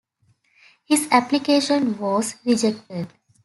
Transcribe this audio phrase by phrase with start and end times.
[0.85, 3.13] His application was rejected.